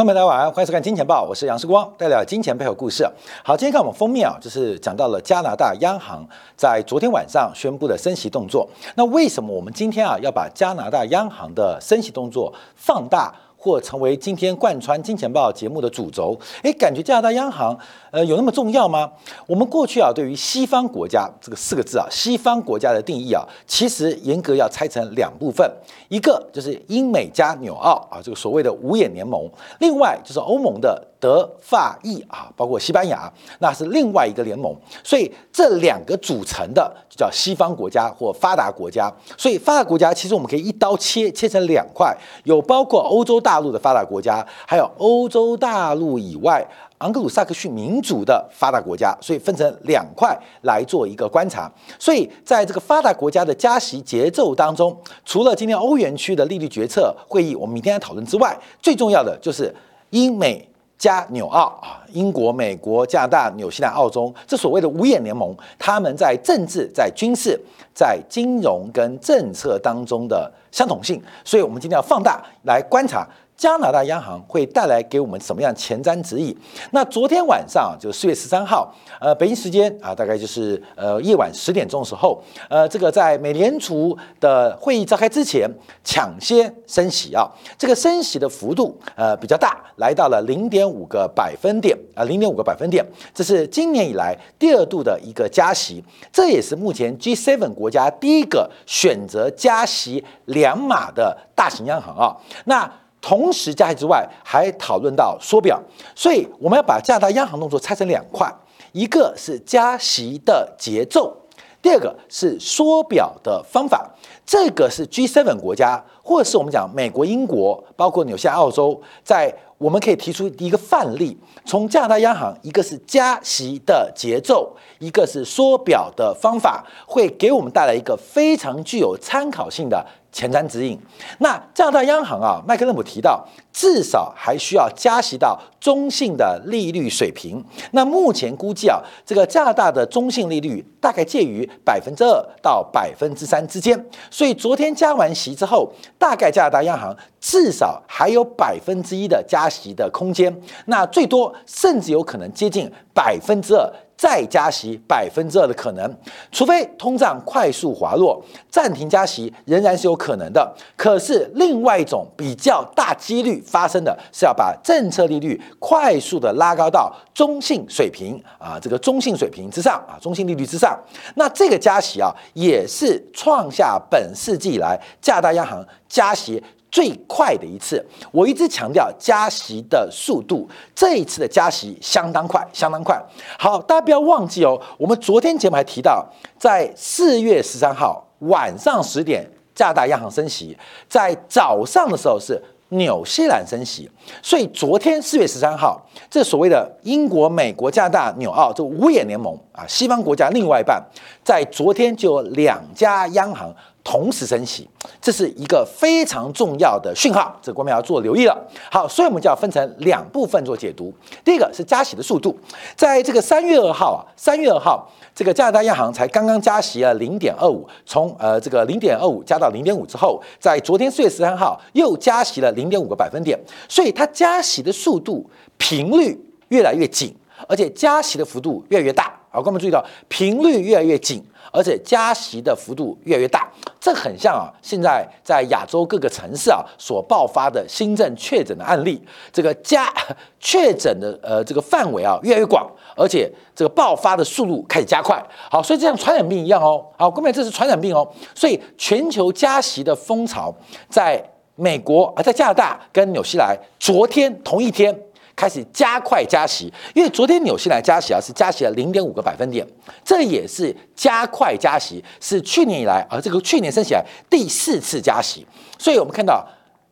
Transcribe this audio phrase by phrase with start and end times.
[0.00, 3.06] 朋友们，大家晚安，欢迎收看《金钱报》，我是杨世光，带来金钱背后故事。
[3.44, 6.26] 好，今天看我们封面啊，就是讲到了加拿大央行
[6.56, 8.66] 在昨天晚上宣布的升息动作。
[8.94, 13.30] 那为什么我们今天啊要把加拿大央行的升息动作放大？
[13.62, 17.78] 或成为今天贯穿金钱豹节目的主轴，诶，感觉加拿大央行
[18.10, 19.12] 呃有那么重要吗？
[19.46, 25.70] 我们过去啊对于西方国家这个四个字啊，西方国家的定义啊，其实严格要拆成两部分，
[26.08, 29.46] 一个就是英美加纽澳啊，这个所谓的五眼联盟，
[29.80, 34.74] 另外就是欧盟的德法意啊，包括西班牙，那是另外一个联盟，
[35.04, 39.08] 所以这两个组成的就叫西方国家或发达国家。
[39.38, 43.60] 所以发达国家其实我们可以一刀切切成两块，有包括欧洲大。
[43.60, 46.66] 陆的发达国家，还有欧洲大陆以外
[47.00, 51.70] 昂格鲁萨克逊民族的发达国家，所以分成两块来做一个观察。
[51.98, 59.70] 所以在这个发达国家的加息节奏当中，除了今天欧元区的利率决策会议，我们明天来讨论之外，最重要的就是
[60.08, 60.66] 英美
[61.00, 67.58] 加纽澳啊，英国、美国、加拿大、纽西兰、澳洲这所谓的五眼联盟，他们在政治、在军事、
[67.94, 71.18] 在金融跟政策当中的相同性。
[71.42, 73.26] 所以我们今天要放大来观察。
[73.60, 76.56] 加拿大央行会带来给我们什么样前瞻指引？
[76.92, 85.70] 那昨天晚上就四月十三号，呃，北京时间啊，大概就是呃夜晚十点钟的时候，呃，这个在美联储的会议召开之前
[86.02, 102.90] 抢先升息啊，这个升息的幅度呃比较大，来到了零点五个百分点啊，零点五个百分点，这是今年以来第二度的一个加息，这也是目前 G7 国家第一个选择加息两码的大型央行啊，那。
[103.20, 105.80] 同时加息之外，还讨论到缩表，
[106.14, 108.50] 所以我们要把加拿大央行动作拆成两块，
[108.92, 111.36] 一个是加息的节奏，
[111.82, 114.10] 第二个是缩表的方法。
[114.46, 130.04] 这个是 G7 国家，或者是我们讲美国、英国，包括纽西兰、澳洲，在我们可以提出一个范例，从加拿大央行，一个是加息的节奏，一个是缩表的方法，会给我们带来一个非常具有参考性的。
[130.32, 130.98] 前瞻指引。
[131.38, 137.64] 那加拿大央行啊，麦克勒姆提到，至少还需要加息到中性的利率水平。
[137.92, 144.04] 那目前估计啊，这个加拿大的中性利率大概介于百分之二到百分之三之间。
[144.30, 150.54] 所以昨天加完息之后，大概加拿大央行至少还有百分之一的加息的空间。
[150.86, 153.92] 那最多甚至有可能接近百分之二。
[154.20, 156.14] 再加息百分之二的可能，
[156.52, 158.38] 除非通胀快速滑落，
[158.68, 160.76] 暂停加息仍然是有可能的。
[160.94, 170.98] 可是另外一种比较大几率发生的是要把政策利率快速的拉高到中性水平啊，这个中性水平之上啊，中性利率之上。
[171.36, 176.62] 那这个加息啊，也是创下本世纪以来加拿大央行加息。
[176.90, 183.20] 最快的一次，我一直强调加息的速度，这一次的加息相当快，相当快。
[183.58, 186.26] 好，大家不要忘记哦，我们昨天节目还提到，
[186.58, 190.76] 在四月十三号晚上十点，加拿大央行升息，
[191.08, 194.10] 在早上的时候是纽西兰升息，
[194.42, 201.00] 所以昨天四月十三号，这所谓的英国、美国、加拿大、纽澳这五眼联盟啊，西方国家另外一半，
[201.44, 203.72] 在昨天就有两家央行。
[204.02, 204.88] 同时升息，
[205.20, 208.56] 这是一个非常重要的讯号，这我们要做留意了。
[208.90, 211.12] 好，所以我们就要分成两部分做解读。
[211.44, 212.58] 第一个是加息的速度，
[212.96, 223.58] 在这个三月二号啊，三月二号，这个加拿大央行才刚刚加息了零点二五，从呃这个零点二五加到零点五之后，在昨天四月十三号又加息了零点五个百分点，
[223.88, 227.34] 所以它加息的速度频率越来越紧，
[227.68, 229.38] 而且加息的幅度越来越大。
[229.50, 231.44] 好，各位注意到频率越来越紧。
[231.70, 239.22] 而且加息的幅度越来越大，这很像啊，现在在亚洲各个城市啊所爆发的新政确诊的案例，
[239.52, 240.12] 这个加
[240.58, 245.40] 确诊的呃这个范围啊越来越广，而且这个爆发的速度开始加快。
[245.70, 250.74] 好，所以这像传染病一样哦，好，各位这是传染病哦，所以全球加息的风潮，
[251.08, 251.42] 在
[251.76, 255.16] 美国啊，在加拿大跟纽西兰，昨天同一天。
[255.60, 259.86] 开始加快加息，因为昨天纽西兰加息啊是加息了零点五个百分点，
[260.24, 265.66] 这也是加快加息，是去年以来啊这个去年升起来第四次加息，
[265.98, 266.66] 所以我们看到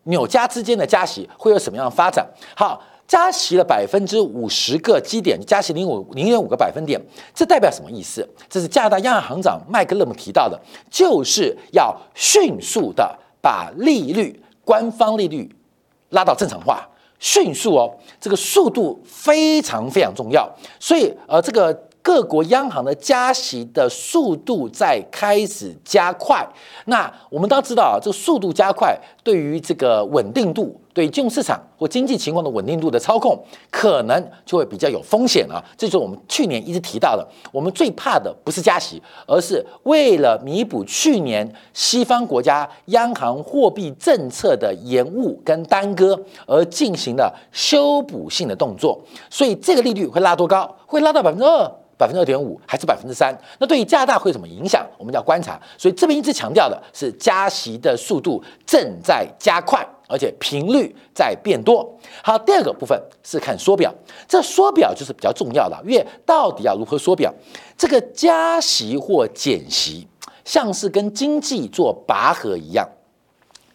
[0.05, 2.27] 纽加之间的加息会有什么样的发展？
[2.57, 6.99] 好，加息了百分之五十个基点，加息零五零点五个百分点，
[7.35, 8.27] 这代表什么意思？
[8.49, 10.59] 这是加拿大央行行长麦克勒姆提到的，
[10.91, 15.55] 就是要迅速的把利率官方利率
[16.09, 16.89] 拉到正常化。
[17.19, 20.49] 迅速哦，这个速度非常非常重要，
[20.79, 26.47] 所以呃，这个各国央行的加息的速度在开始加快。
[26.87, 28.99] 那我们都知道啊，这个速度加快
[29.29, 30.81] 对于这个稳定度。
[30.95, 33.39] 对金融市场或经济情况的稳定度的操控，
[33.71, 35.63] 可能就会比较有风险了。
[35.77, 48.99] 这就是我们去年一直提到的，我们最怕的不是加息，而是为了弥补去年西方国家央行货币政策的延误跟耽搁而进行的修补性的动作。
[49.31, 50.75] 所以这个利率会拉多高？
[50.85, 51.71] 会拉到百分之二？
[51.97, 53.37] 百分之二点五还是百分之三？
[53.59, 54.87] 那对于加大会有什么影响？
[54.97, 55.61] 我们要观察。
[55.77, 61.99] 所以这边一直强调的是加息的速度正在在加快，而且频率在变多。
[62.23, 63.93] 好，第二个部分是看缩表，
[64.29, 67.33] 这缩表就是比较重要的，因为到底要如何缩表？
[67.77, 70.07] 这个加息或减息，
[70.45, 72.89] 像是跟经济做拔河一样，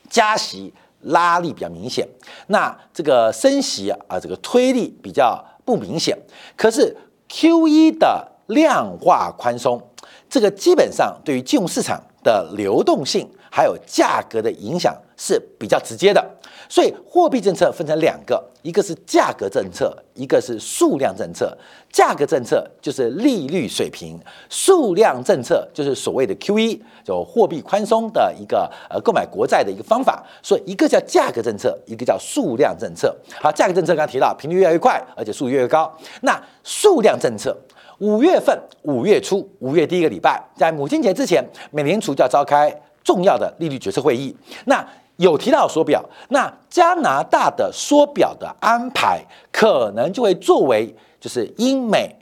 [0.09, 2.07] 加息拉力比较明显，
[2.47, 6.17] 那这个升息啊，这个推力比较不明显。
[6.55, 6.95] 可是
[7.27, 9.81] Q 一的量化宽松，
[10.29, 16.27] 这个基本上对于金融市场的流动性还有价格的影响是比较直接的。
[16.67, 21.55] 所以货币政策分成两个，一个是价格政策，一个是数量政策。
[21.91, 24.19] 价格政策就是利率水平，
[24.49, 30.25] 数量政策就是所谓的 QE，，就货币宽松的一个呃购买国债的一个方法。
[30.41, 33.15] 所以一个叫价格政策，一个叫数量政策。
[33.39, 35.95] 好，价格政策刚刚提到频率越来越快，而且速度越来越高。
[36.21, 37.55] 那数量政策，
[37.99, 42.73] 五月份五月初五月第一个礼拜，在母亲节之前，美联储就要召开
[43.03, 44.35] 重要的利率决策会议。
[44.65, 44.85] 那
[45.17, 52.15] 有提到缩表，那加拿大的缩表的安排可能就会作为就是英美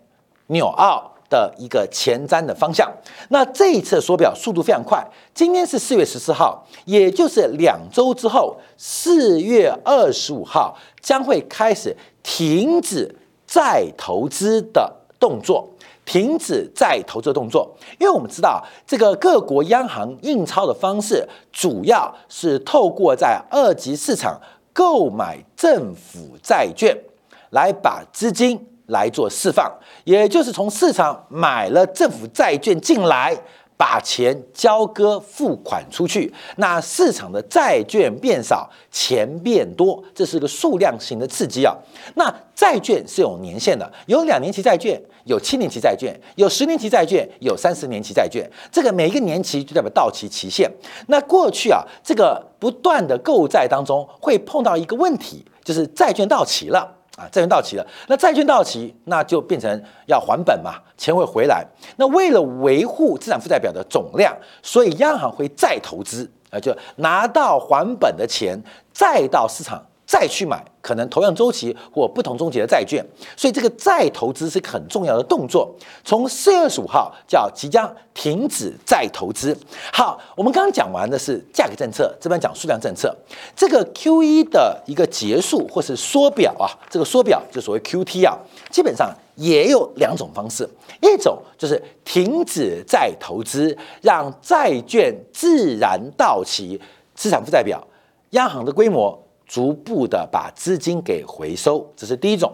[0.47, 2.91] 纽澳的一个前瞻的方向。
[3.29, 5.01] 那这一次缩表速度非常快，
[5.33, 13.15] 今天是四月十四号，也就是两周之后，四月二十五号将会开始停止
[13.47, 15.65] 再投资的动作。
[16.11, 24.37] 停止再投资动作，因为我们知道这个各国央行印钞的方式，主要是透过在二级市场
[24.73, 26.93] 购买政府债券，
[27.51, 29.71] 来把资金来做释放，
[30.03, 33.33] 也就是从市场买了政府债券进来。
[33.81, 41.75] 把钱交割付款出去，那市场的债券变少，钱变多，这是个数量型的刺激啊。
[42.13, 48.47] 那债券是有年限的，有两年期债券，有七年期债券，有十年期债券，有三十年期债券。
[48.71, 50.71] 这个每一个年期就代表到期期限。
[51.07, 57.00] 那过去啊，这个不断的购债当中会碰到一个问题，就是债券到期了。
[57.21, 59.69] 啊，债券到期了，那债券到期，那就变成
[60.07, 61.63] 要还本嘛，钱会回来。
[61.97, 68.59] 那为了维护资产负债表的总量，所以央行会再投资，啊，就拿到还本的钱，
[68.91, 69.85] 再到市场。
[70.11, 73.01] 再去买可能同样周期或不同周期的债券，
[73.37, 75.73] 所以这个再投资是个很重要的动作。
[76.03, 79.57] 从四月二十五号叫即将停止再投资。
[79.93, 83.15] 好，我们刚刚讲完的是价格政策，这边讲数量政策。
[83.55, 88.37] 这个 Q 一的一个结束或是缩表啊，这个缩表就所谓 QT 啊，
[88.69, 90.69] 基本上也有两种方式，
[91.01, 96.77] 一种就是停止再投资，让债券自然到期，
[97.15, 97.81] 资产负债表，
[98.31, 99.17] 央行的规模。
[99.51, 102.49] 逐步的把资金给回收，这是第一种。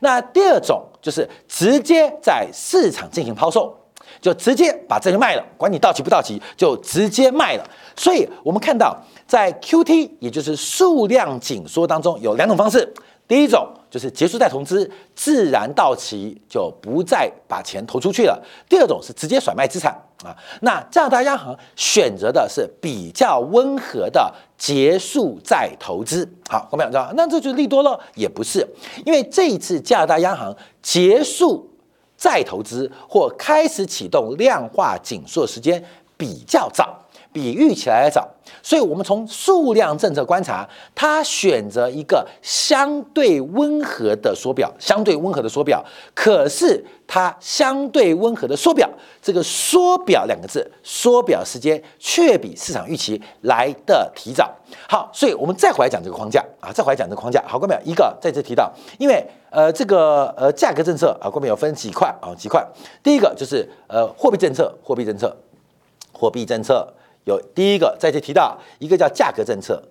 [0.00, 3.74] 那第二种就是直接在市场进行抛售，
[4.20, 7.66] 就直接把这个卖了，管你到期不到期，就直接卖了。
[7.96, 8.94] 所以我们看到，
[9.26, 12.92] 在 QT 也就是数量紧缩当中，有两种方式。
[13.26, 18.38] 第一种就是结束再投资，自然到期就不再把钱投出去了。
[18.68, 20.36] 第二种是直接甩卖资产啊。
[20.60, 26.28] 那加拿大央行选择的是比较温和的结束再投资。
[26.48, 27.98] 好，我们知道，那这就利多了？
[28.14, 28.66] 也不是，
[29.04, 31.68] 因为这一次加拿大央行结束
[32.16, 35.84] 再投资或开始启动量化紧缩时间
[36.16, 36.98] 比较早。
[37.32, 38.28] 比预期来的早，
[38.62, 45.82] 所以我们从数量政策观察，它选择一个相对温和的缩表，相对温和的缩表。
[46.14, 48.86] 可是它相对温和的缩表，
[49.22, 54.54] 这个缩表两个字，缩表时间却比市场预期来的提早。
[54.86, 57.42] 好，所以我们再回来讲这个框架啊，再回来讲这个框架。
[57.46, 62.62] 好，各位一个再次提到，因为呃这个呃价格政策啊，各位有分几块啊几块。
[63.02, 65.34] 第一个就是呃货币政策，货币政策，
[66.12, 66.92] 货币政策。
[67.24, 69.82] 有第一个再次提到一个叫价格政策，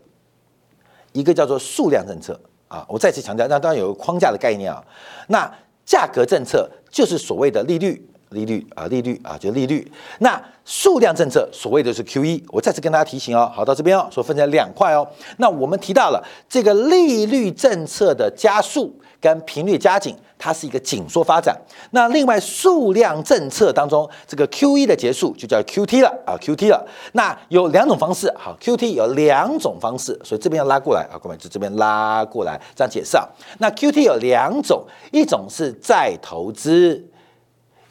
[1.14, 2.86] 一个叫做数量政策啊。
[2.90, 4.84] 我再次强调，那当然有个框架的概念啊。
[5.28, 5.52] 那
[5.86, 9.90] 价格政策就是所谓的利率利率啊，利率啊，就利率。
[10.20, 15.08] 那数量政策，所谓的是 Q E，我再次跟大家提醒哦，好，到这边哦，说分成两块哦。
[15.38, 21.60] 那我们提到了这个利率政策的加速跟频率加紧，它是一个紧缩发展。
[21.92, 26.88] 那另外数量政策当中，这个 Q E 的结束就叫 Q T 了啊，Q T 了。
[27.14, 33.28] 那有两种方式，好，Q T 有两种方式，所以这边要拉过来啊，各位就这边拉过来这样解释啊。
[33.58, 37.08] 那 Q T 有两种，一种是再投资。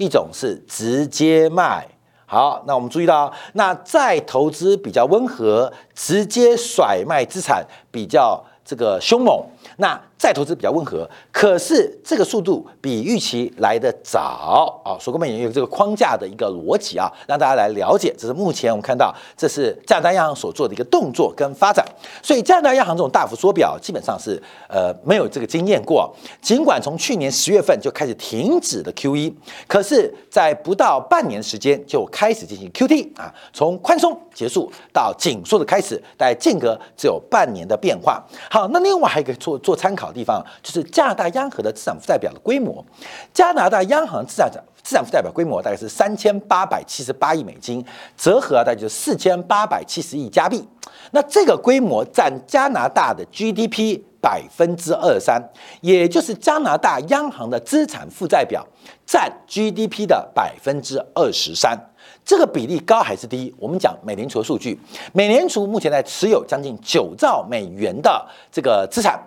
[0.00, 1.87] 一种是直接卖，
[2.25, 9.45] 好，那我们注意到，那再投资比较温和，直接甩卖资产比较这个凶猛。
[9.76, 14.93] 那再投资比较温和，可是这个速度比预期来的早啊。
[15.00, 18.15] 所以我们也有这个框架的一个逻辑啊，让大家来了解。
[18.19, 21.83] 这是目前我们看到，这是加拿大央行所做的一个动作跟发展。
[22.23, 26.15] 所以加拿大央行这种大幅缩表，基本上是呃没有这个经验过。
[26.43, 29.33] 尽管从去年十月份就开始停止的 QE，
[29.67, 38.23] 可是，在不到半年时间就开始进行 QT 啊，从宽松结束到紧缩的开始，大概间隔只有半年的变化。
[38.50, 42.85] 好，那另外还可以做做参考地方，就是加拿大央行的资产负债表的规模。
[43.33, 44.50] 加拿大央行资产
[44.83, 47.85] 资产负债表规模大概是三千八百七十八亿美金，
[48.17, 50.67] 折合大概就是四千八百七十亿加币。
[51.12, 55.43] 那这个规模占加拿大的 GDP 百分之二三，
[55.81, 58.67] 也就是加拿大央行的资产负债表
[59.07, 61.79] 占 GDP 的百分之二十三。
[62.25, 63.52] 这个比例高还是低？
[63.59, 64.79] 我们讲美联储的数据，
[65.12, 69.19] 美联储目前在持有将近九兆美元的这个资产。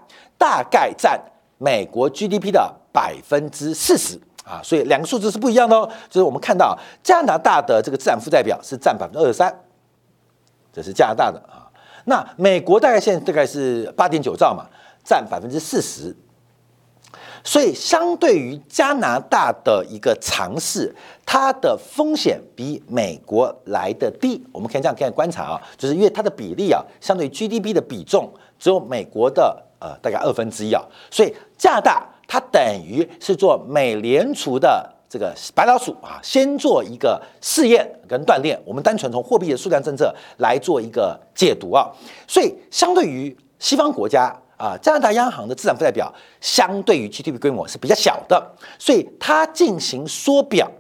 [0.44, 1.18] 大概占
[1.58, 5.90] 美国 GDP 的百分之四十啊，所以两个数字是不一样的哦。
[6.10, 9.58] 就是我们看到加拿大的这个资产负债表是占百分之二十三，
[10.74, 11.72] 这是加拿大的啊。
[12.04, 14.66] 那美国大概现在大概是八点九兆嘛，
[15.02, 16.14] 占百分之四十。
[17.46, 20.94] 所以相对于加拿大的一个尝试，
[21.26, 24.46] 它的风险比美国来的低。
[24.52, 29.68] 我们可以这样看观察啊，就是因为它的比例啊，相对于 GDP 的比重只有美国的。
[29.84, 38.58] 呃，大概二分之一啊，所以加拿大它等于是做美联储的这个白老鼠啊，先做一个试验跟锻炼。
[38.64, 41.92] 我们单纯从货币的数量政策来做一个解读啊，
[42.26, 46.10] 所以相对于西方国家啊，加拿大央行的资产负债表
[46.40, 48.42] 相对于 GDP 规模是比较小的，
[48.80, 50.72] 所以它进行缩表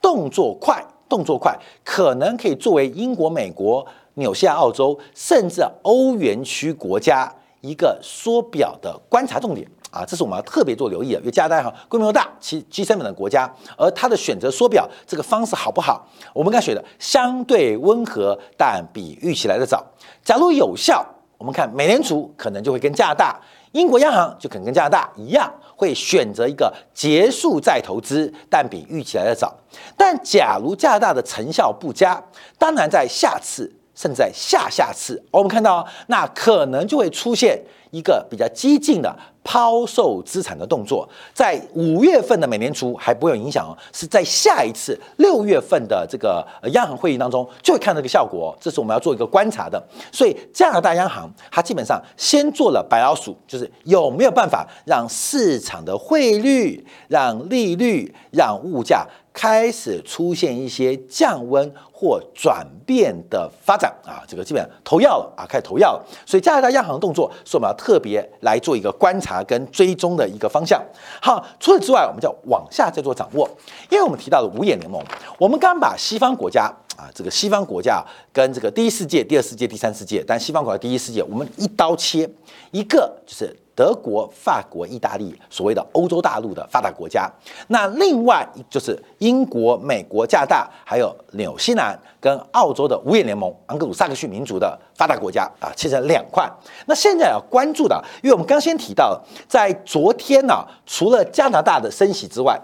[0.00, 7.34] 动作快，动作快，可能可以作为英国、美国、纽西兰、澳洲，甚至欧元区国家。
[7.62, 11.20] 一个缩表的观察重点啊，这是我们要特别做留意的。
[11.20, 16.06] 因为加拿大哈规模大，其 G7 的国家，而它的选择缩表这个方式好不好？
[16.34, 19.84] 我们该选的相对温和，但比预期来的早。
[20.24, 21.06] 假如有效，
[21.38, 23.40] 我们看美联储可能就会跟加拿大、
[23.70, 29.54] 英国央行就可能跟加拿大一样，会选择一个结束再投资，但比预期来的早。
[29.96, 32.20] 但假如加拿大的成效不佳，
[32.58, 33.72] 当然在下次。
[33.94, 49.82] 甚至在下下次，我们看到那可能就会出现一个比较激进的抛售资产的动作，在五月份的美联储还不会有影响哦，是在下一次六月份的这个央行会议当中就会看这个效果，这是我们要做一个观察的。
[50.10, 59.06] 所以加拿大央行它基本上先做了白老鼠，就是有没有办法让市场的汇率、让利率、让物价。
[59.32, 66.04] 开始出现一些降温或转变的发展啊，这个基本上投药了啊，开始投药了。
[66.26, 70.82] 所以加拿大央行的动作是我们要特别来做一个观察跟追踪的一个方向。
[71.20, 73.48] 好，除此之外，我们叫往下再做掌握，
[73.90, 75.02] 因为我们提到了五眼联盟，
[75.38, 76.64] 我们刚把西方国家
[76.96, 82.28] 啊，这个西方国家跟这个第一世界、第二世界、第三世界，但西方国家第一世界，我们一刀切，
[82.70, 83.56] 一个就是。
[83.74, 87.30] 德国、法国、意大利，所谓的欧洲大陆的发达国家。
[87.68, 96.50] 那另外就是英国、美国、加拿大，还有纽西兰跟澳洲的五眼联盟、盎格鲁撒克逊民族的发达国家啊，切成两块。
[96.86, 102.60] 那现在要关注的，因为我们刚先提到，在昨天呢，除了加拿大的升息之外。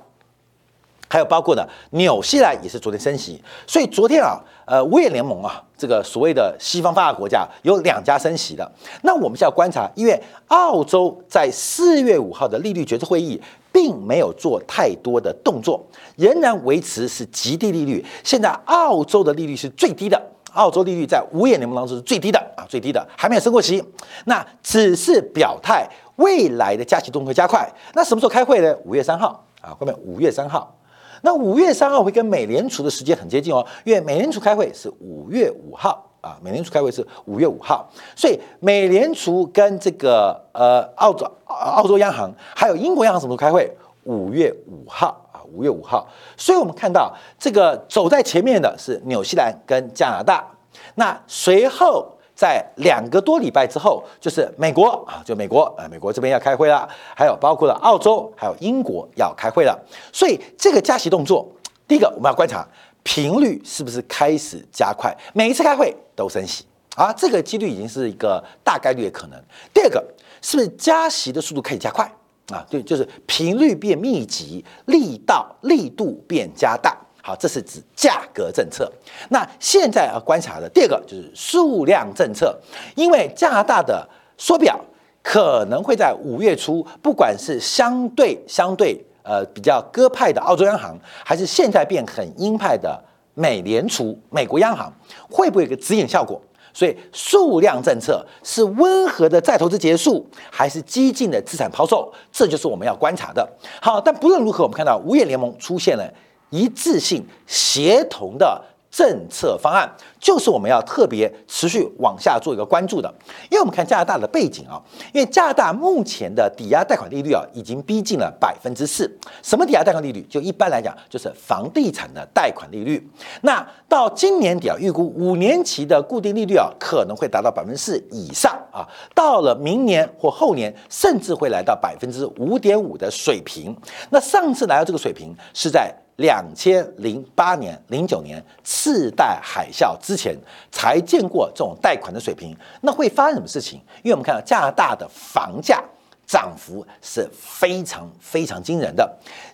[1.09, 8.71] 还有包括呢，纽西兰也是昨天升息，所以昨天啊，呃，五眼联盟啊，这个所谓的西方发达国家有两家升息的。
[9.03, 13.41] 那我们现在观察，因为澳洲在四月五号的利率决策会议
[13.73, 15.83] 并没有做太多的动作，
[16.17, 18.05] 仍然维持是极低利率。
[18.23, 20.21] 现在澳洲的利率是最低的，
[20.53, 23.83] 澳洲利率在五眼联盟当中是最低的啊，最低的，还没有升过息。
[24.27, 27.67] 那只是表态未来的加息动作加快。
[27.95, 28.77] 那什么时候开会呢？
[28.85, 30.75] 五月三号啊，后面五月三号。
[31.23, 43.71] 那五月三号会跟美联储的时间很接近哦，因为美联储开会是五月五号啊，美联储开会是五月五号，所以美联储跟这个呃澳洲澳洲央行还有英国央行什么时候开会？
[44.05, 46.09] 五月五号啊，五月五号。
[46.37, 50.47] 所以我们看到这个走在前面的是纽西兰跟加拿大，
[50.95, 52.15] 那随后。
[52.39, 59.77] 在两个多礼拜之后，就是美国啊，就美国啊，美国这边要开会了，还有包括了澳洲，还有英国要开会了。
[60.13, 61.45] 所以这个加息动作，
[61.89, 62.65] 第一个我们要观察
[63.03, 66.65] 频率是不是开始加快，每一次开会都升息
[66.95, 69.43] 啊，这个几率已经是一个大概率的可能。
[69.75, 70.01] 第二个
[70.41, 72.05] 是不是加息的速度开始加快
[72.53, 72.65] 啊？
[72.71, 76.97] 对，就是频率变密集，力道力度变加大。
[77.29, 78.91] 好，这是指价格政策。
[79.29, 82.59] 那现在要观察的第二个就是数量政策，
[82.95, 84.09] 因为加拿大的
[84.39, 84.81] 缩表
[85.23, 92.99] 可能会在五月初，不管是相对相对呃比较鸽派的澳洲央行，还是现在变很鹰派的
[93.35, 94.91] 美联储美国央行，
[95.29, 96.41] 会不会有个指引效果？
[96.73, 102.11] 所以数量政策是温和的再投资结束，还是激进的资产抛售？
[102.33, 103.47] 这就是我们要观察的。
[103.83, 106.11] 好，但不论如何，我们看到五眼联盟出现了。
[106.51, 109.89] 一致性协同的政策方案，
[110.19, 113.15] 就是我们要特别持续往下做一个关注的。
[113.51, 114.81] 因为我们看加拿大的背景啊，
[115.13, 119.09] 因为加拿大目前的抵押贷款利率啊，已经逼近了百分之四。
[119.43, 120.23] 什么抵押贷款利率？
[120.23, 123.07] 就一般来讲，就是房地产的贷款利率。
[123.43, 128.89] 那到今年底啊，预估五年期的固定利率啊，可能会达到百分之四以上啊。
[129.15, 133.77] 到了明年或后年，甚至会来到百分之五点五的水平。
[134.09, 135.95] 那上次来到这个水平是在。
[136.19, 140.37] 两千零八年、零九年次贷海啸之前
[140.71, 143.81] 才见过这种贷款的水平，那会发生什么事情？
[144.03, 145.81] 因为我们看到加拿大的房价
[146.27, 149.09] 涨幅是非常非常惊人的。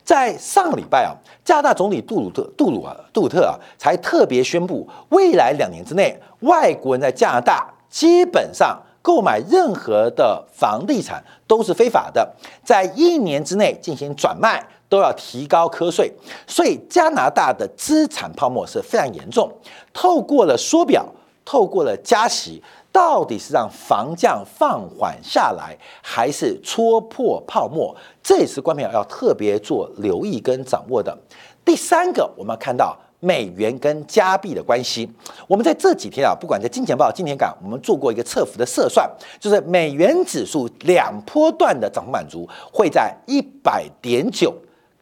[0.05, 1.13] 在上个礼拜啊，
[1.45, 14.67] 加拿大总理杜鲁特、杜鲁啊、杜鲁特啊，才特别宣布，未来两年之内，外国人在加拿大基本上购买任何的房地产都是非法的，在一年之内进行转卖。
[14.89, 16.13] 都要提高课税，
[16.47, 19.51] 所以加拿大的资产泡沫是非常严重。
[19.93, 21.07] 透过了缩表，
[21.45, 22.63] 透过了加息，
[22.93, 27.95] 到底是让房价放缓下来，还是戳破泡沫？
[28.23, 31.17] 这也是官票要特别做留意跟掌握的。
[31.65, 35.11] 第三个，我们要看到美元跟加币的关系。
[35.49, 44.55] 我们在这几天啊，不管在金钱报、金钱港，我们做过一个测幅的测算，就是美元指数两波段的涨幅满足会在一百点九。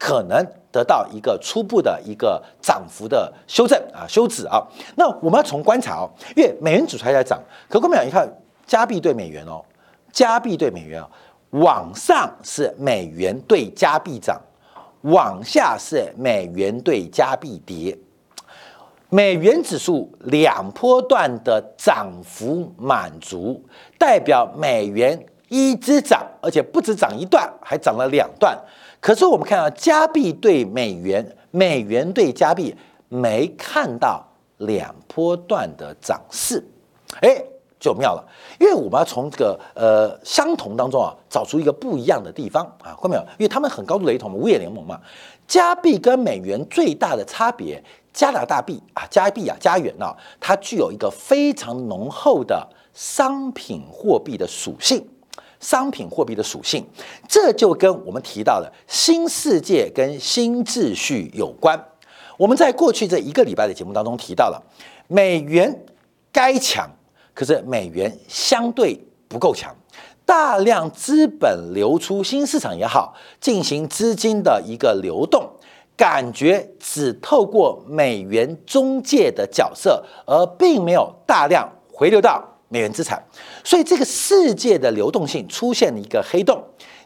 [0.03, 4.61] 可能得到一个初步的一个涨幅的修正啊，休止啊。
[4.97, 8.27] 那我们要从观察哦，因为美元指数还在涨，可我们讲一看
[8.67, 9.63] 加币对美元哦，
[10.11, 11.09] 加币对美元哦，
[11.51, 14.41] 往上是美元对加币涨，
[15.03, 17.97] 往下是美元对加币跌。
[19.07, 23.63] 美元指数两波段的涨幅满足，
[23.97, 28.59] 代表美元一直涨，而且不止涨一段，还涨了两段。
[29.03, 32.73] 可是我们看到加币对美元，美元对加币
[33.09, 34.25] 没看到
[34.59, 36.65] 两波段的涨势，
[37.19, 37.43] 哎，
[37.77, 38.25] 就妙了。
[38.61, 43.21] 因为我们要从这个呃相同当中啊，找出一个不一样的地方啊，看没有？
[43.37, 44.97] 因为他们很高度雷同嘛，五眼联盟嘛。
[45.45, 55.05] 加币跟美元最大的差别，加拿大币啊，加币啊，加元啊，它具有一个非常浓厚的商品货币的属性。
[55.63, 56.85] 商品货币的属性，
[57.27, 61.81] 这就跟我们提到的新世界跟新秩序有关。
[62.37, 64.61] 我们在过去这一个礼拜的节目当中提到了，
[65.07, 65.85] 美元
[66.31, 66.89] 该强，
[67.33, 69.73] 可是美元相对不够强，
[70.25, 75.49] 大量资本流出新市场也好，进行资金的一个流动，
[75.95, 82.43] 感觉只透过美元中介的角色，而并没有大量回流到。
[82.73, 83.23] 美元资产，
[83.63, 86.59] 所以这个世界的流动性出现了一个黑洞。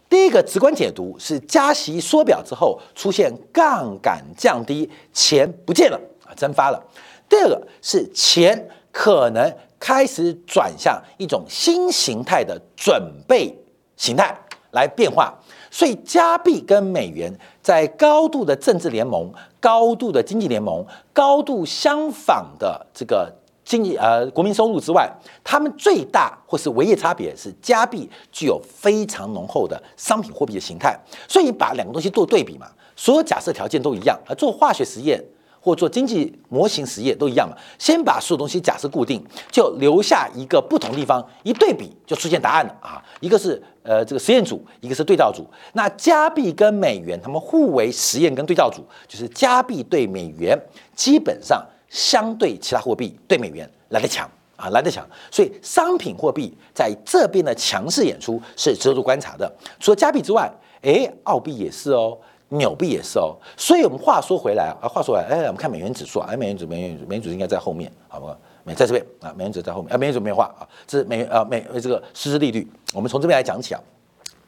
[0.07, 6.81] 第一个直观解读是加息缩表之后出现杠杆降低，钱不见了啊，蒸发了。
[7.27, 13.53] 第二个是钱可能开始转向一种新形态的准备
[13.97, 14.33] 形态
[14.71, 15.37] 来变化。
[15.69, 23.29] 所以加币跟美元在高度的政治联盟、高度的经济联盟、高度相仿的这个。
[23.67, 25.11] 经济呃，国民收入之外，
[25.43, 35.21] 他们最大或是唯一差别是加币具有非常浓厚的商品货币的形态，所以把两个东西做对比嘛，所有假设条件都一样，而做化学实验
[35.59, 50.57] 或做经济模型实验都一样嘛，先把所有东西假设固定，就留下一个不同地方，一对比就出现答案了啊，一个是呃这个实验组，一个是对照组，那加币跟美元他们互为实验跟对照组，就是加币对美元
[50.95, 51.61] 基本上。
[51.89, 59.51] 相对其他货币对美元来得强啊，来得强，所以商品货币在这边的强势演出是值得观察的。
[59.79, 62.17] 除了加币之外，诶，澳币也是哦。
[62.49, 63.35] 纽币也是哦。
[63.57, 68.39] 所以我们话说回来啊，话说回来，哎，我们看美元指数啊，哎，美元指美元美元指应该在后面，好不好？
[68.63, 72.65] 美在这边啊，美元指在后面啊，美元指没有画啊，这是美呃美这个实质利率。
[72.93, 73.81] 我们从这边来讲起啊，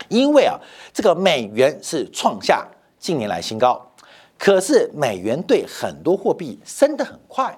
[0.08, 0.58] 因为啊，
[0.93, 2.65] 这个美元是创下
[2.97, 3.86] 近年来新高，
[4.39, 7.56] 可是美元对很多货币升得很快，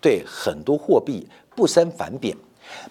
[0.00, 2.36] 对很多货币不升反贬。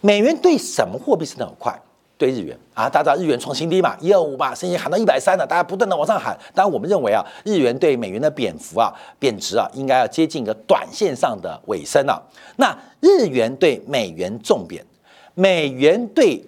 [0.01, 1.79] 美元对什么货币升得很快？
[2.17, 6.35] 对日元啊，大家知道日元创新低嘛，一二五吧，甚至喊到一百三了，大家不断的往上喊。
[6.55, 12.19] 当然，我们认为啊，日元对美元的贬幅啊、贬值啊，应该要接近一个短线上的尾声了。
[12.55, 14.83] 那日元对美元重贬，
[15.35, 16.43] 美元对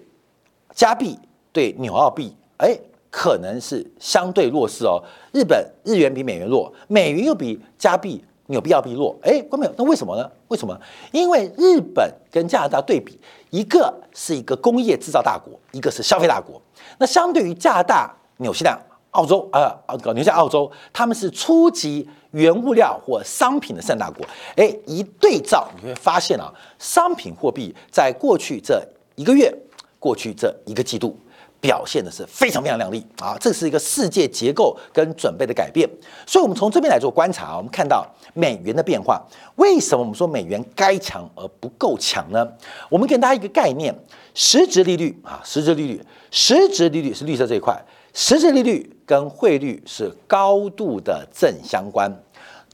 [0.74, 1.20] 加币、
[1.54, 2.76] 对纽澳币，哎，
[3.10, 5.04] 可能是相对弱势哦。
[5.32, 8.24] 日本日元比美元弱，美元又比加币。
[8.52, 9.74] 纽币要币弱，哎，关没有？
[9.78, 10.28] 那为什么呢？
[10.48, 10.76] 为什么？
[11.12, 13.16] 因为日本跟加拿大对比，
[13.52, 16.60] 一个是一个工业制造大国，一个是消费大国。
[16.98, 18.76] 那相对于加拿大、纽西兰、
[19.12, 24.26] 澳洲，呃，啊，纽西兰、澳洲，他们是初级原物料或商品的三大国。
[24.56, 29.56] 哎，一对照，你会发现啊，商品货币在过去这一个月、
[30.00, 31.16] 过去这一个季度。
[31.62, 33.38] 表现的是非常非常亮丽啊！
[33.40, 35.90] 这是一个世界结构跟准备的改变，
[36.26, 39.22] 所以，我们从这边来做观察，我们看到美元的变化。
[39.56, 42.48] 为什么我们说美元该强而不够强呢？
[42.90, 43.94] 我们给大家一个概念：
[44.34, 47.78] 实质利率啊，实质利率，实质利率是绿色这一块，
[48.14, 52.10] 实质利率跟汇率是高度的正相关。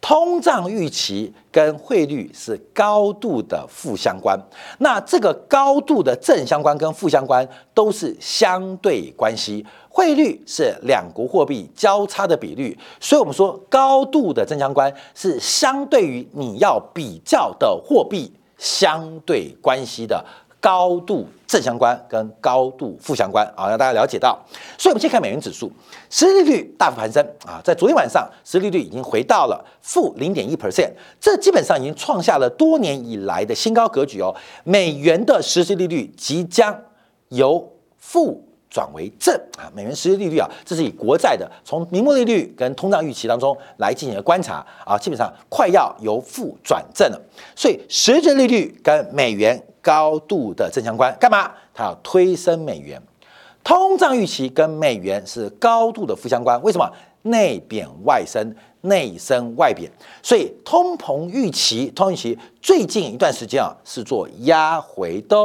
[0.07, 4.39] 通胀预期跟汇率是高度的负相关，
[4.77, 9.65] 那这个高度的正相关跟负相关都是相对关系。
[9.89, 20.23] 汇率是两国货币交叉的比率，所以我们说高度的正相关是相对于你要比较的货币相对关系的。
[20.65, 24.35] 高度正相关跟高度负相关啊，让大家了解到。
[24.79, 25.71] 所以，我们先看美元指数，
[26.09, 34.35] 实际利率大幅攀升啊，在昨天晚上，实际利率已经回到了负零点一 percent，这基本上已经创下了多年以来的新高格局哦。
[34.63, 36.75] 美元的实际利率即将
[37.29, 38.43] 由负
[38.75, 47.21] 转为正啊，美元实际利率啊，这是以国债的从明目利率跟通胀预期当中来进行的观察啊，基本上快要由负转正了。
[47.55, 49.63] 所以，实际利率跟美元。
[49.85, 51.51] 高度的正相关，干嘛？
[51.71, 52.99] 它要推升美元，
[53.63, 56.59] 通胀预期跟美元是高度的负相关。
[56.63, 56.91] 为什么？
[57.25, 65.35] 内贬外升，内升外贬，所以通膨预期，通膨预期最近一段时间啊是做压回的，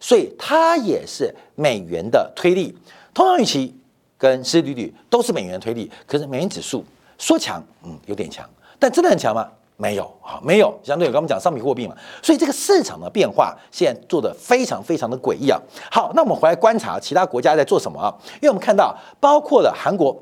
[0.00, 2.76] 所以它也是美元的推力。
[3.14, 3.72] 通膨预期
[4.18, 6.84] 跟实际利率都是美元的推力，可是美元指数
[7.16, 8.44] 说强，嗯，有点强，
[8.78, 9.48] 但真的很强吗？
[9.76, 10.76] 没有啊，没有。
[10.82, 15.58] 相对于刚我们讲商品货币嘛，所以这个市场的变化现在做的非常非常的诡异啊。
[15.92, 18.12] 好，那我们回来观察其他国家在做什么啊？
[18.34, 20.20] 因为我们看到包括了韩国。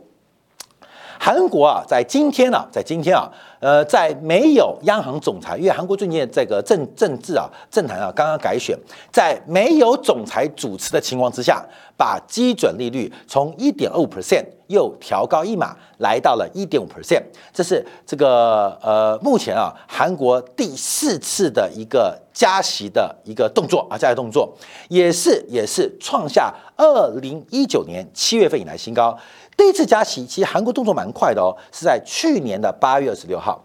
[1.20, 8.78] 韩国啊，在今天呢，在今天啊，呃，在没有央行总裁，因为韩国最近这个政政治啊，政坛啊刚刚改选，
[9.12, 11.64] 在没有总裁主持的情况之下，
[11.96, 24.56] 把基准利率从一点二五 percent 又调高一码，来到了一点五 percent，这是这个呃，目前啊，韩国第四次的一个加息的一个动作啊，加息动作，
[24.88, 29.18] 也是也是创下二零一九年七月份以来新高。
[29.58, 33.60] 第一次加息，其实韩国动作蛮快的哦，是在去年的八月二十六号。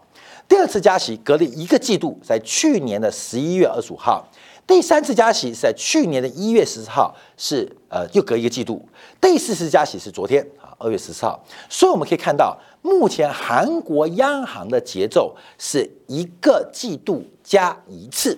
[0.48, 4.28] 第二次加息隔了一个季度，在去年的十一月二十五号。
[4.66, 8.84] 第三次加息是在去年的一月十四号，是呃又隔一个季度。
[9.20, 11.40] 第四次加息是昨天啊，二月十四号。
[11.68, 18.36] 所以我们可以看到，目前韩国央行的节奏是一个季度加一次，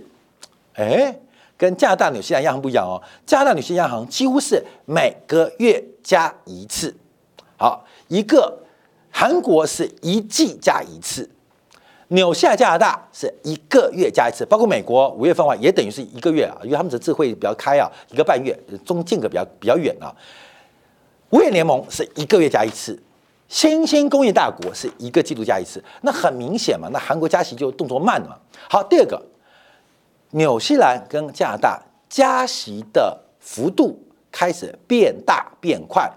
[0.75, 1.19] 哎，
[1.57, 3.01] 跟加拿大、纽西兰央行不一样哦。
[3.25, 6.95] 加拿大、纽西兰央行几乎是每个月加一次。
[7.59, 8.59] 好，一个
[9.11, 11.29] 韩国是一季加一次，
[12.09, 20.15] 纽西兰、加拿大是一个月加一次，包括美国五月份话也等于是一个月啊，因为他们的智慧比较开啊，一个半月，中间隔比较比较远啊。
[21.31, 23.03] 五眼联盟是一个月加一次，
[23.49, 28.37] 新兴工业大国是一个季度加一次，那很明显嘛，那韩国加息就动作慢了嘛。
[28.69, 29.21] 好，第二个，
[30.33, 33.99] 纽西兰跟加拿大加息的幅度
[34.31, 36.09] 开始变大变快。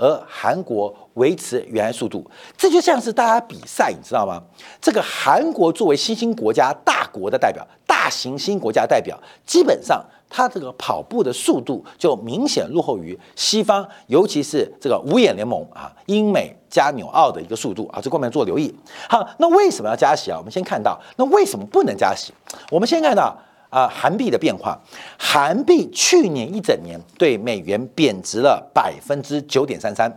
[0.00, 4.42] 而韩国维持原来速度，这就像是大家比赛，你知道吗？
[4.80, 18.74] 这个韩国作为新兴国家大国的代表，大型新国家代表，基本上它这个跑步的速度就明显落后于西方，尤其是这个五眼联盟啊，英美加纽澳的一个速度啊，这方面做留意。
[19.06, 20.38] 好，那为什么要加息啊？
[20.38, 22.32] 我们先看到，那为什么不能加息？
[22.70, 23.36] 我们先看到。
[23.70, 24.78] 啊，韩币的变化，
[25.16, 30.10] 韩币去年一整年对美元贬值了百分之九点三三，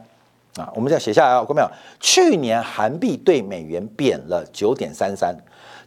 [0.57, 1.67] 啊，我们再写下来啊，看到没有？
[1.99, 5.35] 去年韩币对美元贬了九点三三，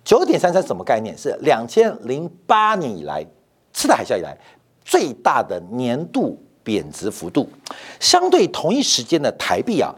[0.04, 1.18] 九点三三什么概念？
[1.18, 3.26] 是两千零八年以来
[3.72, 4.36] 次贷海啸以来
[4.84, 7.48] 最大的年度贬值幅度。
[7.98, 9.92] 相对同一时间的台币啊，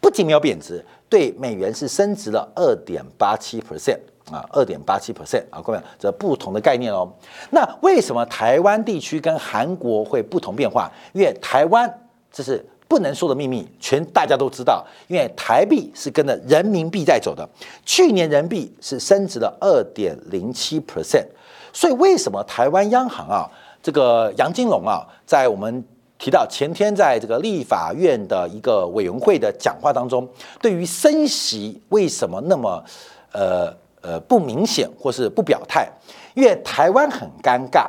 [0.00, 4.00] 不仅没有贬值，对美元是升值了二点八七 percent
[4.32, 7.12] 啊，二点八七 percent 啊，各位，这不同的概念哦。
[7.50, 10.90] 那为什么台湾地区跟韩国会不同变化？
[11.12, 11.92] 因为台湾
[12.32, 12.64] 这是。
[12.88, 17.48] 不能说的秘密，全大家都知道，因为台币是跟着人民币在走的。
[17.86, 21.24] 去年人民币是升值了二点零七 percent，
[21.72, 23.48] 所以为什么台湾央行啊，
[23.82, 25.82] 这个杨金龙啊，在我们
[26.18, 30.28] 提到前天在这个立法院的一个委员会的讲话当中，
[30.60, 32.84] 对于升息为什么那么
[33.32, 35.90] 呃呃不明显或是不表态？
[36.34, 37.86] 因为台湾很尴尬，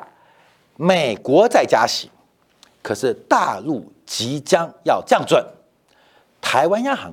[0.78, 2.10] 美国在加息，
[2.82, 3.86] 可是大陆。
[4.06, 5.43] 即将要降准，
[6.41, 7.12] 台湾央行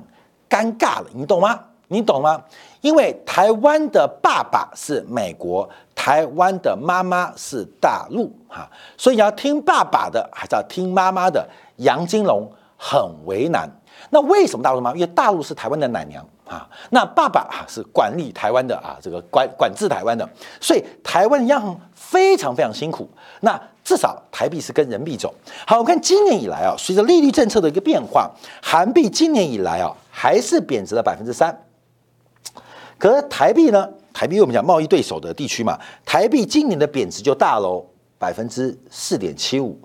[0.49, 1.57] 尴尬了，你懂吗？
[1.87, 2.43] 你懂吗？
[2.81, 11.47] 因为台湾的爸爸是美国，台湾的妈妈是大陆，哈，所以要听爸爸的还是要听妈妈的？
[11.77, 12.45] 杨金龙
[12.77, 13.67] 很为难。
[14.09, 14.93] 那为什么大陆妈？
[14.93, 23.09] 因为大陆是台湾的奶娘啊，那爸爸啊是管理台湾的啊，这个管管制台湾的，所以台湾央行非常非常辛苦。
[23.39, 25.33] 那至少台币是跟人民币走。
[25.65, 28.29] 好，我看今年以来啊，随着利率政策的一个变化，
[28.61, 31.57] 韩币今年以来啊还是贬值了百分之三。
[32.97, 33.89] 可是台币呢？
[34.13, 37.85] 台币我们讲贸易对手的地区嘛，台币今年的贬值就大喽，
[38.19, 39.79] 百分之四点七五。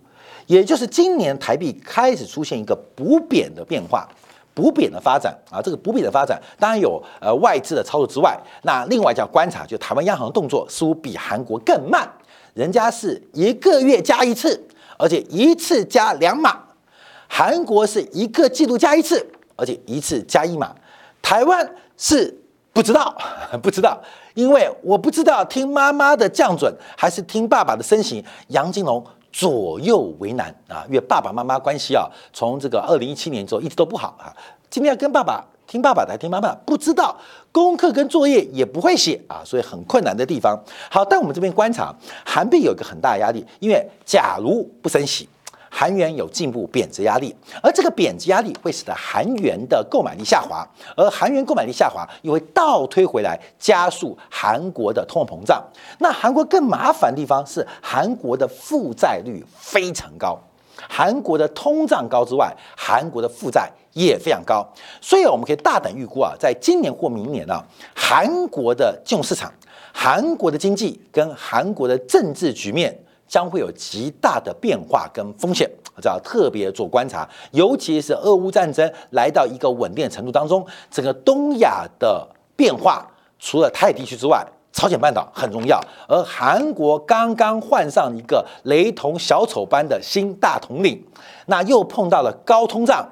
[0.46, 4.08] 也就是今年台币开始出现一个补贬的变化，
[4.56, 12.10] 补贬的发展啊，这个补贬的发展当然有呃外资的操作之外，那另外叫观察，就台湾央行动作似乎比韩国更慢。
[12.54, 14.58] 人家是一个月加一次，
[14.98, 16.50] 而且一次加两码；
[17.28, 20.74] 韩国是一个季度加一次，而且一次加一码。
[21.20, 22.34] 台湾是
[22.72, 23.14] 不知道，
[23.62, 24.00] 不知道，
[24.32, 28.24] 因为我不知道听妈妈的降准还是听爸爸的升息。
[28.48, 29.04] 杨金龙
[29.36, 34.32] 左右为难啊，因为爸爸妈妈关系啊，从这个二零一七年之后一直都不好啊。
[34.70, 35.44] 今天要跟爸爸。
[35.68, 37.16] 听爸爸的，听妈妈，不知道
[37.50, 40.56] 功课跟作业也不会写啊，所以很困难的地方。
[40.88, 41.92] 好，但我们这边观察，
[42.24, 45.28] 韩币有一个很大压力，因为假如不升息，
[45.70, 55.62] 韩元有进一步贬值压力，而这个贬值压力会使得韩元的购买力下滑，而韩元购买力下滑又会倒推回来，加速韩国的通货膨胀。
[55.98, 60.38] 那韩国更麻烦的地方是，韩国的负债率非常高。
[60.88, 64.66] 韩国的通胀高之外，韩国的负债也非常高，
[65.00, 69.50] 所以我们可以大胆预估啊，在今年或明年呢，韩国的金融市场、
[69.92, 72.96] 韩国的经济跟韩国的政治局面
[73.26, 77.28] 将会有极大的变化跟风险，这要特别做观察。
[77.52, 83.06] 尤其是俄乌战争来到一个稳定程度当中，整个东亚的变化，
[83.38, 84.46] 除了泰地区之外。
[84.72, 91.02] 朝鲜半岛很重要，而韩国刚刚换上一个雷同小丑般的新大统领，
[91.46, 93.10] 那又碰到了高通胀、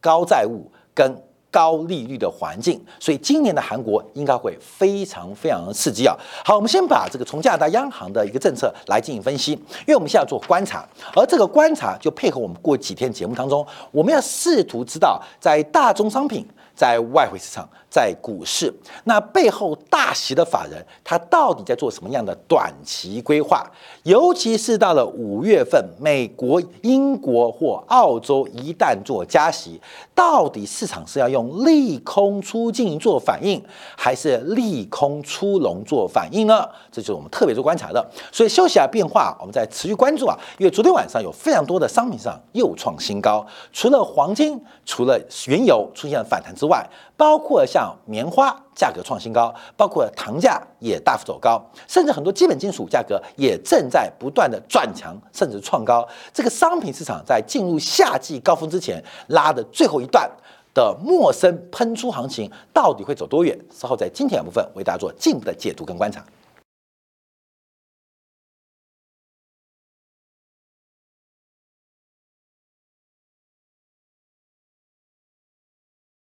[0.00, 1.22] 高债务跟
[1.54, 6.16] 高利率的环境，所以今年的韩国应该会非常非常刺激啊！
[6.44, 16.44] 好，我们先把这个从加拿大央行的一个政策来进行分析，因为我们现在做观察，而这个观察就配合我们过几天节目当中，我们要试图知道在大宗商品。
[16.74, 23.64] 在外汇市场，在股市，那背后大席的法人，他到底在做什么样的短期规划？
[24.02, 29.80] 尤其是到了五月份，美国、英国或澳洲一旦做加息，
[30.14, 33.62] 到底市场是要用利空出尽做反应，
[33.96, 36.68] 还是利空出笼做反应呢？
[36.90, 38.04] 这就是我们特别做观察的。
[38.32, 46.63] 所以休息啊，变化，我们在持续关注啊，因为昨天晚上有非常多的商品上又创新高，除了黄金，除了原油出现了反弹之。
[46.64, 46.82] 之外，
[47.14, 56.08] 包括像棉花价格创新高，包括糖价也大幅走高，甚至很多基本金属价格也正在不断的转强，甚至创高。
[56.32, 60.30] 这个商品市场在进入夏季高峰之前拉的最后一段
[60.72, 63.54] 的陌生喷出行情，到底会走多远？
[63.70, 66.24] 稍后在今天的部分为大家做进一步的解读跟观察。